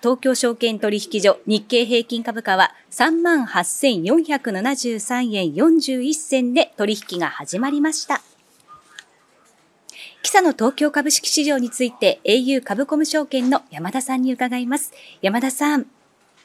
[0.00, 8.20] 東京証券取引所日経平均株価は38,473円41銭で取引が始まりました。
[10.22, 14.92] 今朝の東京株式市場について au 株コム証券の山田さんに伺います。
[15.20, 15.86] 山田さん。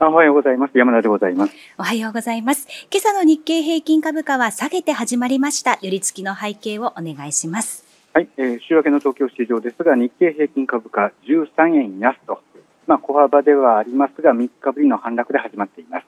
[0.00, 0.78] おはようございます。
[0.78, 1.52] 山田でございます。
[1.76, 2.66] おはようございます。
[2.90, 5.78] 今朝の日経平均株価は下げて始まりました。
[5.82, 7.84] 寄り付きの背景をお願いします。
[8.14, 12.40] はい、えー、週明けの東京市場ですが、日経平均株価13円安と
[12.86, 16.06] まあ、小幅ではありますが、3日ぶりの反落で始まっています。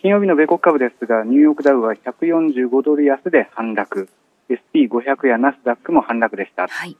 [0.00, 4.08] 金曜日の米国株ですが、ニューヨークダウは145ドル安で反落、
[4.48, 6.68] SP500 やナスダックも反落でした。
[6.68, 6.96] はい、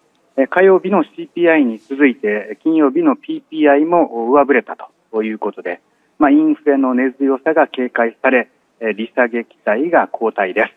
[0.49, 4.77] 火曜日の CPI に続いて、金曜日の PPI も上振れた
[5.11, 5.81] ということで、
[6.19, 8.49] まあ、インフレの根強さが警戒され、
[8.81, 10.73] 利下げ期待が後退で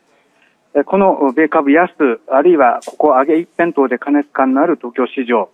[0.74, 0.84] す。
[0.84, 5.50] この米株安、あるいはここ上げ一辺倒で過熱感のある東京市場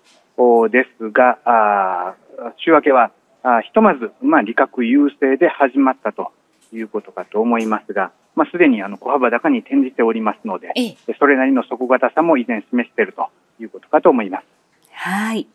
[0.69, 2.15] ですが、
[2.57, 3.11] 週明けは
[3.43, 6.31] あひとまず、まあ、利確優勢で始まったと
[6.73, 13.27] いうことかと思いますが、まあ、すでにあの小幅高に転じておりますので、ええ、それなりの底堅さも以前示していると
[13.59, 14.45] いうことかと思います。
[14.93, 15.47] はい。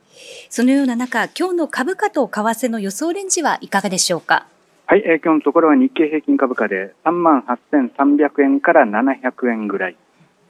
[0.50, 4.46] そのような中、今日の株価と為替の予想レンジはいかがでしょうか？
[4.86, 9.96] はい、えー、今日のところは日経平均株価で3万8300円から700円ぐらい、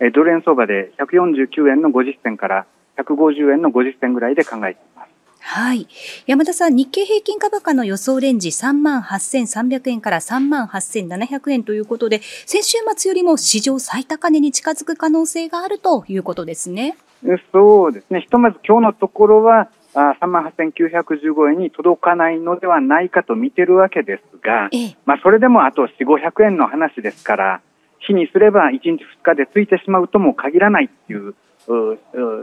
[0.01, 2.67] えー、ドル円相場で149円の50銭から
[2.99, 5.16] 150円の50銭ぐらいで考えています。
[5.49, 5.87] はい。
[6.27, 16.97] 山田さん、日経平均株価の予想レンジ3万8300円から3万8700円ということで、先週末よりも史上最高値に近づく可能性があるということですね。
[17.53, 18.23] そうですね。
[18.23, 27.61] ひとまず今日のところは、3万8915円に届かないのではないかと見てるわけですが、ええ、まあそれでもあと4、500円の話ですから、
[28.01, 31.35] 日にすれば1日2日でついてしまうとも限らないっていう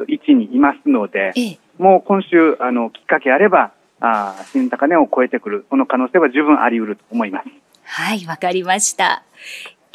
[0.07, 7.49] 位置にいますので、ええ、もう今週あのきっかけあればあ新高値を超えてくるその可能性は十分あり得ると思います。
[7.83, 9.23] はいわかりました。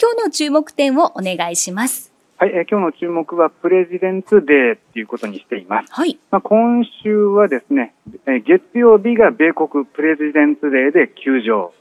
[0.01, 2.12] 今日の注目点をお願いします。
[2.41, 5.92] はい、え今日の注目はプレジデンツデーということにしています。
[5.92, 6.20] はい。
[6.30, 7.95] まあ、今週はですね、
[8.29, 11.73] え月曜日が米国プレジデンツデーで休場。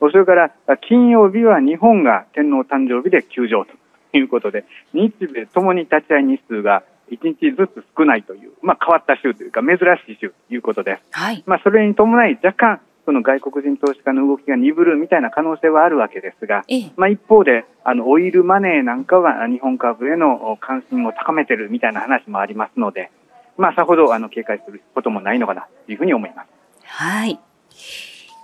[0.00, 0.50] それから
[0.88, 4.64] 金曜日は日本が天皇誕生日で休場ということで、
[4.94, 11.02] 日米ともに立ち会い日数が1日ずつ少ないという、まあ、変わった州というか、珍しい州ということです。
[11.12, 16.64] はい、まあ、それに伴い、若干、その外国人投資家の動きが鈍るみたいな可能性はあるわけですが、
[16.96, 23.10] まあ、一方で、あの、オイルマネーなんかは日本株への関心を高めてるみたいな話もありますので、
[23.56, 26.48] まあ、さほど、あの、警戒することもないのかなというふうに思います。
[26.84, 27.40] はい。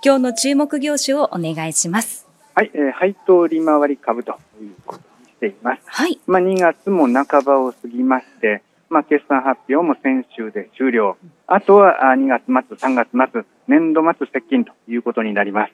[0.02, 2.26] 今日の注目業種をお願いします。
[2.54, 5.13] はい、えー、配当利回り株ということし
[5.44, 5.82] ています。
[5.86, 6.18] はい。
[6.26, 11.16] まあ、2月も半ばを過ぎまして、まあ、決算発表も先週で終了。
[11.46, 15.72] あとは2月末、3月末、年度末接近ということになります。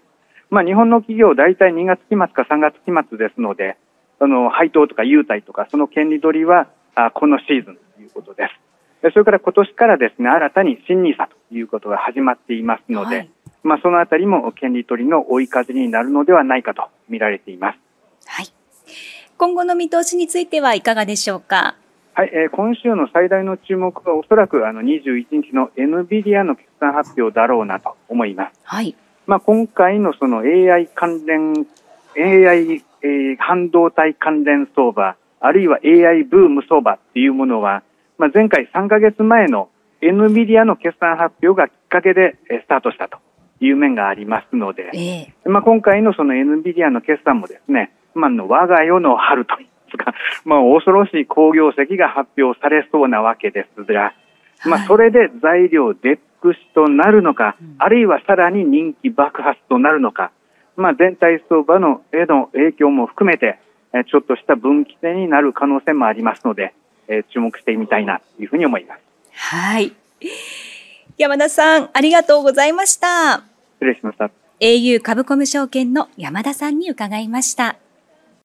[0.51, 3.77] まあ、日本の企業、大体2月期末か3月期末ですので、
[4.19, 8.49] その配当とか優待とか、その権利取りはあこのシーズンということで
[9.03, 9.13] す。
[9.13, 13.31] それから今年からですね、新たに新 NISA ということが始まっていますので、はい、
[13.63, 17.79] まあ、そのあたりも権利取りの追い風になるのではないかと見られています。
[19.41, 19.47] はい。
[19.49, 21.75] 今後の見通しについてはいかがでしょうか？
[22.13, 28.61] はい、えー、今週の最大の注目はおそらくあの21日の NVIDIA の決算発表だろうなと思います。
[28.65, 28.95] はい。
[29.27, 31.67] まあ今回のその AI 関連
[32.19, 37.83] AI、えー、半導体関連相場あるいは AI ブーム相場っていうものは、
[38.19, 39.71] まあ、前回3ヶ月前の
[40.03, 43.17] NVIDIA の決算発表がきっかけでスタートしたと
[43.63, 54.13] いう面がありますので、えー、まあ今回のその NVIDIA の決算もですね、まあ、の我が世の春というか、 まあ、恐ろしい好業績が発表されそうなわけですが、
[54.67, 60.31] まあ、それで材料デックスとなるのか、あるいはさらに人気爆発となるのか、
[60.77, 63.59] まあ、全体相場のへの影響も含めて、
[64.07, 66.75] ちょっとした分岐点になる可能性もありますので、
[67.09, 69.01] え注目してみたいなというふうに思います。
[69.33, 69.93] はい。
[71.19, 73.43] 山田さん、ありがとうございました。
[73.81, 74.31] 失礼しました。
[74.61, 77.77] au 株コム証券の山田さんに伺いました。